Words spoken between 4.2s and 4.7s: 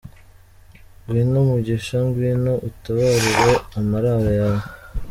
yawe